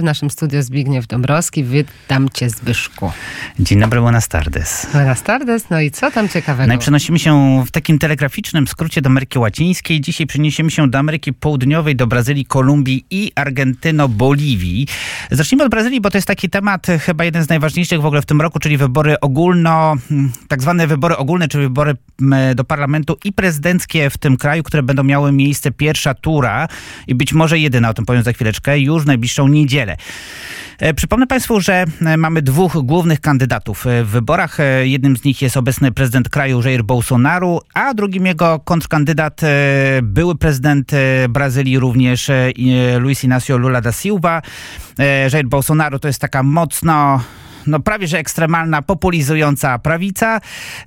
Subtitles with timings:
[0.00, 1.64] W naszym studiu Zbigniew Dąbrowski.
[1.64, 3.12] Witam cię Zbyszku.
[3.58, 4.86] Dzień dobry, buenas tardes.
[4.92, 5.70] Buenas tardes.
[5.70, 6.68] No i co tam ciekawego?
[6.68, 10.00] No i przenosimy się w takim telegraficznym skrócie do Ameryki Łacińskiej.
[10.00, 14.86] Dzisiaj przeniesiemy się do Ameryki Południowej, do Brazylii, Kolumbii i Argentyno-Boliwii.
[15.30, 18.26] Zacznijmy od Brazylii, bo to jest taki temat chyba jeden z najważniejszych w ogóle w
[18.26, 19.94] tym roku, czyli wybory ogólno,
[20.48, 21.96] tak zwane wybory ogólne, czyli wybory
[22.54, 26.68] do parlamentu i prezydenckie w tym kraju, które będą miały miejsce pierwsza tura
[27.06, 29.89] i być może jedyna, o tym powiem za chwileczkę, już w najbliższą niedzielę.
[30.78, 34.58] E, przypomnę Państwu, że e, mamy dwóch głównych kandydatów e, w wyborach.
[34.82, 39.40] Jednym z nich jest obecny prezydent kraju Jair Bolsonaro, a drugim jego kontrkandydat,
[40.02, 40.90] były prezydent
[41.28, 42.30] Brazylii również
[42.98, 44.42] Luis Inácio Lula da Silva.
[45.32, 47.20] Jair Bolsonaro to jest taka mocno
[47.66, 50.40] no prawie że ekstremalna, populizująca prawica.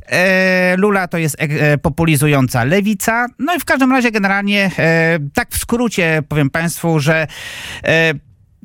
[0.08, 3.26] E, Lula to jest e, populizująca lewica.
[3.40, 7.28] No i w każdym razie generalnie, e, tak w skrócie powiem Państwu, że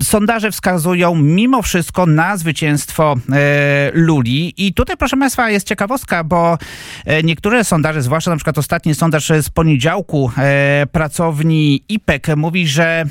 [0.03, 4.67] sondaże wskazują mimo wszystko na zwycięstwo e, Luli.
[4.67, 6.59] I tutaj, proszę Państwa, jest ciekawostka, bo
[7.05, 13.05] e, niektóre sondaże, zwłaszcza na przykład ostatni sondaż z poniedziałku e, pracowni IPEC mówi, że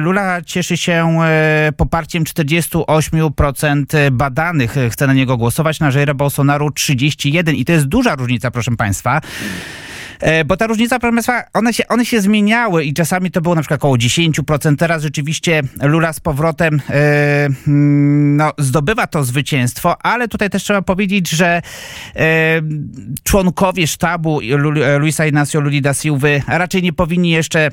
[0.00, 1.18] Lula cieszy się
[1.76, 4.76] poparciem 48% badanych.
[4.90, 7.54] Chce na niego głosować, na Jaira Bolsonaro 31%.
[7.54, 9.20] I to jest duża różnica, proszę Państwa.
[10.24, 13.60] E, bo ta różnica, proszę one się, one się zmieniały i czasami to było na
[13.60, 14.76] przykład około 10%.
[14.76, 20.82] Teraz rzeczywiście Lula z powrotem e, mm, no, zdobywa to zwycięstwo, ale tutaj też trzeba
[20.82, 21.62] powiedzieć, że
[22.16, 22.60] e,
[23.22, 24.40] członkowie sztabu
[24.98, 27.70] Luisa Inacio Luli da Silva raczej nie powinni jeszcze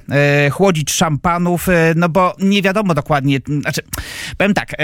[0.51, 3.81] chłodzić szampanów, no bo nie wiadomo dokładnie, znaczy,
[4.37, 4.75] powiem tak,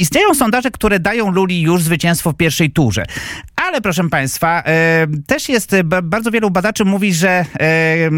[0.00, 3.04] Istnieją sondaże, które dają Luli już zwycięstwo w pierwszej turze.
[3.56, 8.10] Ale proszę Państwa, e, też jest, bardzo wielu badaczy mówi, że e,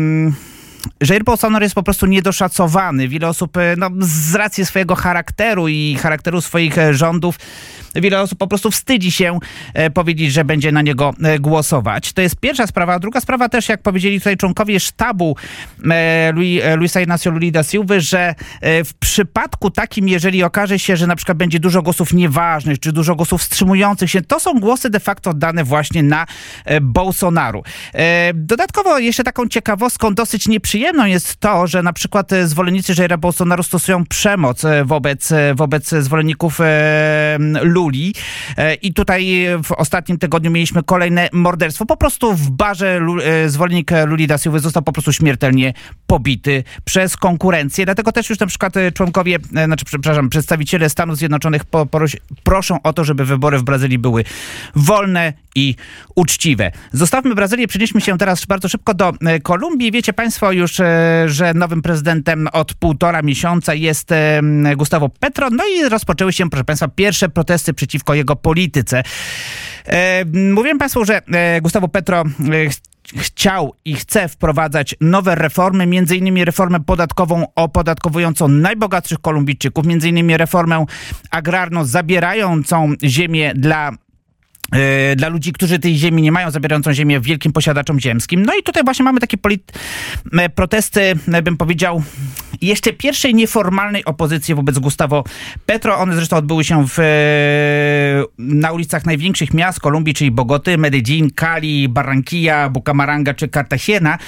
[1.09, 3.09] Jair Bolsonaro jest po prostu niedoszacowany.
[3.09, 7.39] Wiele osób, e, no, z racji swojego charakteru i charakteru swoich e, rządów,
[7.95, 9.39] wiele osób po prostu wstydzi się
[9.75, 12.13] e, powiedzieć, że będzie na niego głosować.
[12.13, 12.99] To jest pierwsza sprawa.
[12.99, 15.37] Druga sprawa też, jak powiedzieli tutaj członkowie sztabu
[16.77, 21.39] Luisa Inacio Luli da Silva, że w przypadku takim, jeżeli okaże się, że na przykład
[21.39, 25.65] będzie dużo głosów nieważnych, czy dużo głosów wstrzymujących się, to są głosy de facto dane
[25.65, 26.27] właśnie na
[26.81, 27.63] Bolsonaro.
[28.35, 33.17] Dodatkowo jeszcze taką ciekawostką dosyć nieprzyjemną przyjemną jest to, że na przykład e, zwolennicy Jaira
[33.17, 36.59] Bolsonaro stosują przemoc e, wobec, e, wobec zwolenników
[37.83, 38.15] Luli.
[38.83, 41.87] I tutaj w ostatnim tygodniu mieliśmy kolejne morderstwo.
[41.87, 43.01] Po prostu w barze
[43.47, 45.75] zwolennik Luli da Silva został po prostu śmiertelnie
[46.07, 47.85] pobity przez konkurencję.
[47.85, 51.63] Dlatego też już na przykład członkowie, znaczy przepraszam, przedstawiciele Stanów Zjednoczonych
[52.43, 54.25] proszą o to, żeby wybory w Brazylii były
[54.75, 55.75] wolne i
[56.15, 56.73] uczciwe.
[56.93, 59.93] Zostawmy Brazylię, przenieśmy się teraz bardzo szybko do Kolumbii.
[59.93, 64.41] Wiecie Państwo, już, e, że nowym prezydentem od półtora miesiąca jest e,
[64.77, 65.51] Gustavo Petro.
[65.51, 69.03] No i rozpoczęły się, proszę Państwa, pierwsze protesty przeciwko jego polityce.
[69.87, 70.25] E,
[70.55, 71.23] mówiłem Państwu, że
[71.63, 72.25] Gustavo Petro
[73.17, 80.87] chciał i chce wprowadzać nowe reformy, innymi reformę podatkową opodatkowującą najbogatszych Kolumbijczyków, innymi reformę
[81.31, 83.93] agrarną zabierającą ziemię dla
[84.73, 88.43] E, dla ludzi, którzy tej ziemi nie mają, zabierającą ziemię wielkim posiadaczom ziemskim.
[88.47, 89.37] No i tutaj właśnie mamy takie
[90.33, 92.03] e, protesty, e, bym powiedział,
[92.63, 95.25] jeszcze pierwszej nieformalnej opozycji wobec Gustavo
[95.67, 95.99] Petro.
[95.99, 96.99] One zresztą odbyły się w,
[98.39, 104.19] na ulicach największych miast Kolumbii, czyli Bogoty, Medellin, Cali, Barranquilla, Bucamaranga czy Cartagena.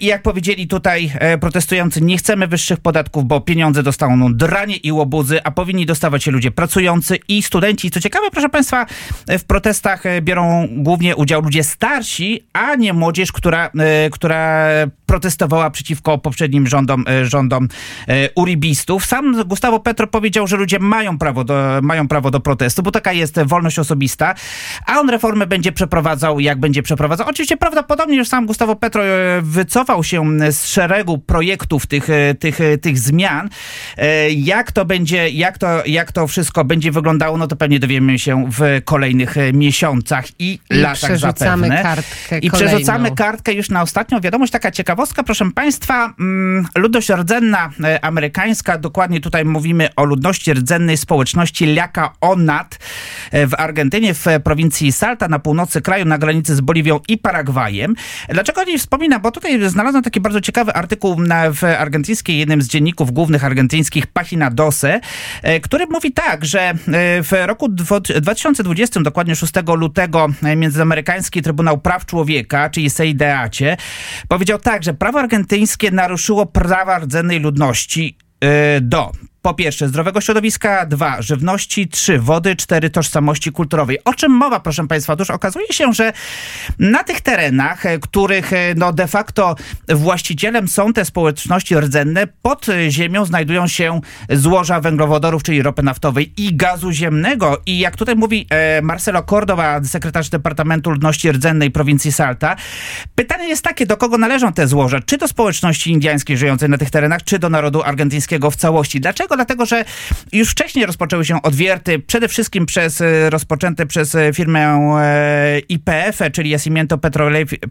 [0.00, 5.40] I jak powiedzieli tutaj protestujący, nie chcemy wyższych podatków, bo pieniądze dostaną dranie i łobuzy,
[5.44, 7.90] a powinni dostawać się ludzie pracujący i studenci.
[7.90, 8.86] Co ciekawe, proszę Państwa,
[9.28, 14.68] w protestach e, biorą głównie udział ludzie starsi, a nie młodzież, która, e, która
[15.08, 17.68] protestowała przeciwko poprzednim rządom, e, rządom
[18.34, 19.06] uribistów.
[19.06, 23.12] Sam Gustavo Petro powiedział, że ludzie mają prawo, do, mają prawo do protestu, bo taka
[23.12, 24.34] jest wolność osobista,
[24.86, 27.28] a on reformę będzie przeprowadzał, jak będzie przeprowadzał.
[27.28, 29.02] Oczywiście prawdopodobnie już sam Gustavo Petro
[29.42, 32.08] wycofał się z szeregu projektów tych,
[32.38, 33.48] tych, tych zmian.
[34.36, 38.44] Jak to będzie, jak to, jak to wszystko będzie wyglądało, no to pewnie dowiemy się
[38.50, 41.82] w kolejnych miesiącach i, I latach przerzucamy zapewne.
[41.82, 42.68] Kartkę I kolejną.
[42.68, 44.52] przerzucamy kartkę już na ostatnią wiadomość.
[44.52, 50.96] Taka ciekawostka, proszę Państwa, mm, ludność rdzenna e, amerykańska, dokładnie tutaj mówimy o ludności rdzennej
[50.96, 52.78] społeczności Liaka Onat
[53.30, 57.94] e, w Argentynie, w prowincji Salta na północy kraju, na granicy z Boliwią i Paragwajem.
[58.28, 59.18] Dlaczego nie wspomina?
[59.18, 61.16] Bo tutaj znalazłem taki bardzo ciekawy artykuł
[61.52, 65.00] w argentyńskiej, jednym z dzienników głównych argentyńskich, Pagina Dose,
[65.42, 66.74] e, który mówi tak, że
[67.22, 73.76] w roku 2020, dokładnie dokładnie 6 lutego e, Międzyamerykański Trybunał Praw Człowieka, czyli CIDAcie,
[74.28, 79.12] powiedział tak, że prawo argentyńskie naruszyło prawa rdzennej ludności e, do
[79.42, 83.98] po pierwsze zdrowego środowiska, dwa żywności, trzy wody, cztery tożsamości kulturowej.
[84.04, 85.12] O czym mowa, proszę Państwa?
[85.12, 86.12] Otóż okazuje się, że
[86.78, 89.54] na tych terenach, e, których e, no de facto
[89.88, 94.00] właścicielem są te społeczności rdzenne, pod ziemią znajdują się
[94.30, 97.62] złoża węglowodorów, czyli ropy naftowej i gazu ziemnego.
[97.66, 102.56] I jak tutaj mówi e, Marcelo Cordoba, sekretarz Departamentu Ludności Rdzennej prowincji Salta,
[103.14, 105.00] pytanie jest takie, do kogo należą te złoża?
[105.00, 109.00] Czy do społeczności indyjskiej żyjącej na tych terenach, czy do narodu argentyńskiego w całości?
[109.00, 109.27] Dlaczego?
[109.36, 109.84] Dlatego, że
[110.32, 116.18] już wcześniej rozpoczęły się odwierty, przede wszystkim przez e, rozpoczęte przez e, firmę e, IPF,
[116.32, 116.98] czyli Yacimiento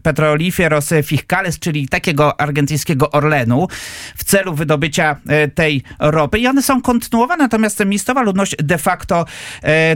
[0.02, 3.68] Petroliferos Fiscales, czyli takiego argentyńskiego Orlenu,
[4.16, 5.16] w celu wydobycia
[5.54, 6.38] tej ropy.
[6.38, 9.24] I one są kontynuowane, natomiast miejscowa ludność de facto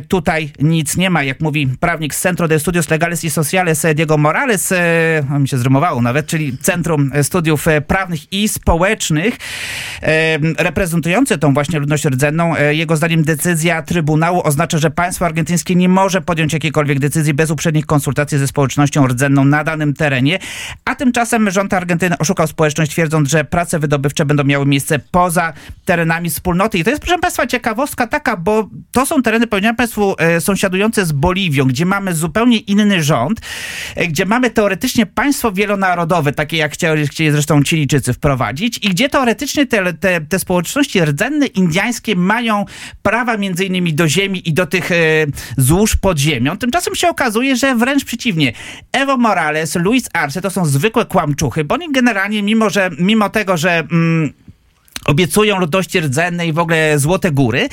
[0.08, 1.22] tutaj nic nie ma.
[1.22, 4.72] Jak mówi prawnik z Centro de Estudios Legales y Sociales Diego Morales,
[5.34, 9.36] on mi się zrymowało nawet, czyli Centrum Studiów Prawnych i Społecznych,
[10.58, 12.56] reprezentujący tą właśnie ludność rdzenną.
[12.56, 17.50] E, jego zdaniem decyzja Trybunału oznacza, że państwo argentyńskie nie może podjąć jakiejkolwiek decyzji bez
[17.50, 20.38] uprzednich konsultacji ze społecznością rdzenną na danym terenie,
[20.84, 25.52] a tymczasem rząd Argentyny oszukał społeczność twierdząc, że prace wydobywcze będą miały miejsce poza
[25.84, 26.78] terenami wspólnoty.
[26.78, 31.06] I to jest, proszę Państwa, ciekawostka taka, bo to są tereny, powiedziałem Państwu, e, sąsiadujące
[31.06, 33.40] z Boliwią, gdzie mamy zupełnie inny rząd,
[33.96, 39.08] e, gdzie mamy teoretycznie państwo wielonarodowe, takie jak chcieli, chcieli zresztą Chilijczycy wprowadzić i gdzie
[39.08, 42.64] teoretycznie te, te, te społeczności rdzenne indyjskie mają
[43.02, 44.94] prawa między innymi do ziemi i do tych e,
[45.56, 46.58] złóż pod ziemią.
[46.58, 48.52] Tymczasem się okazuje, że wręcz przeciwnie.
[48.92, 53.56] Evo Morales, Luis Arce to są zwykłe kłamczuchy, bo oni generalnie, mimo że mimo tego,
[53.56, 54.32] że mm,
[55.06, 57.68] obiecują ludności rdzennej i w ogóle złote góry,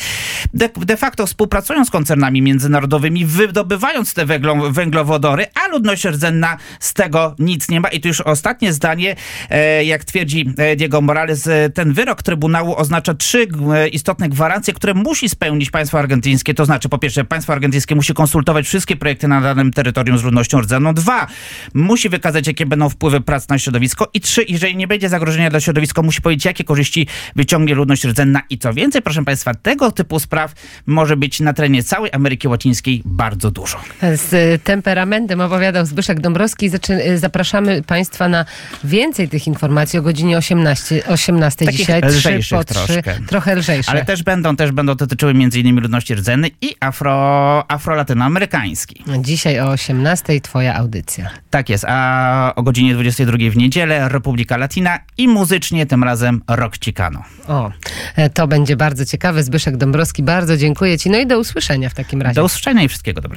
[0.54, 6.94] de, de, facto współpracują z koncernami międzynarodowymi, wydobywając te węglo, węglowodory, a ludność rdzenna z
[6.94, 7.88] tego nic nie ma.
[7.90, 9.16] I tu już ostatnie zdanie,
[9.50, 13.48] e, jak twierdzi e, Diego Morales, e, ten wyrok Trybunału oznacza trzy
[13.92, 16.54] istotne gwarancje, które musi spełnić państwo argentyńskie.
[16.54, 20.62] To znaczy, po pierwsze, państwo argentyńskie musi konsultować wszystkie projekty na danym terytorium z ludnością
[20.62, 20.94] rdzenną.
[20.94, 21.28] Dwa,
[21.74, 24.10] musi wykazać, jakie będą wpływy prac na środowisko.
[24.14, 28.42] I trzy, jeżeli nie będzie zagrożenia dla środowiska, musi powiedzieć, jakie korzyści wyciągnie ludność rdzenna
[28.50, 30.54] i co więcej, proszę Państwa, tego typu spraw
[30.86, 33.80] może być na terenie całej Ameryki Łacińskiej bardzo dużo.
[34.02, 36.70] Z temperamentem opowiadał Zbyszek Dąbrowski.
[37.16, 38.46] Zapraszamy Państwa na
[38.84, 42.02] więcej tych informacji o godzinie 18, 18 Takich dzisiaj.
[42.02, 43.20] Lżejszych po 3, troszkę.
[43.28, 43.92] trochę lżejsze.
[43.92, 49.04] Ale też będą, też będą dotyczyły innymi ludności rdzennej i afro, afro-latynoamerykańskiej.
[49.20, 51.30] Dzisiaj o 18 twoja audycja.
[51.50, 56.78] Tak jest, a o godzinie 22 w niedzielę Republika Latina i muzycznie tym razem Rock
[57.10, 57.24] Chicano.
[57.48, 57.72] O,
[58.16, 59.44] e, to będzie bardzo ciekawe.
[59.44, 61.10] Zbyszek Dąbrowski, bardzo dziękuję Ci.
[61.10, 62.36] No i do usłyszenia w takim razie.
[62.36, 63.28] Do usłyszenia i wszystkiego dobrego.